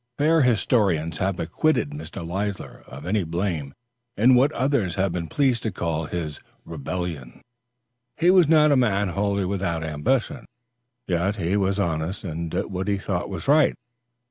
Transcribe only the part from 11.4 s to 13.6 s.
was honest and did what he thought